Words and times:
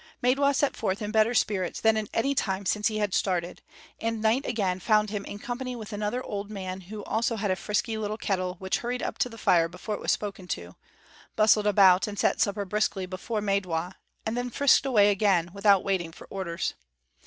Maidwa 0.23 0.51
set 0.55 0.75
forth 0.75 0.99
in 0.99 1.11
better 1.11 1.35
spirits 1.35 1.79
than 1.79 1.95
at 1.95 2.09
any 2.11 2.33
time 2.33 2.65
since 2.65 2.87
he 2.87 2.97
had 2.97 3.13
started; 3.13 3.61
and 3.99 4.19
night 4.19 4.47
again 4.47 4.79
found 4.79 5.11
him 5.11 5.23
in 5.25 5.37
company 5.37 5.75
with 5.75 5.93
another 5.93 6.23
old 6.23 6.49
man 6.49 6.81
who 6.81 7.03
also 7.03 7.35
had 7.35 7.51
a 7.51 7.55
frisky 7.55 7.95
little 7.99 8.17
kettle 8.17 8.55
which 8.55 8.79
hurried 8.79 9.03
up 9.03 9.19
to 9.19 9.29
the 9.29 9.37
fire 9.37 9.67
before 9.67 9.93
it 9.93 10.01
was 10.01 10.11
spoken 10.11 10.47
to, 10.47 10.73
bustled 11.35 11.67
about 11.67 12.07
and 12.07 12.17
set 12.17 12.41
supper 12.41 12.65
briskly 12.65 13.05
before 13.05 13.41
Maidwa, 13.41 13.93
and 14.25 14.35
then 14.35 14.49
frisked 14.49 14.87
away 14.87 15.11
again, 15.11 15.51
without 15.53 15.83
waiting 15.83 16.11
for 16.11 16.25
orders. 16.31 16.73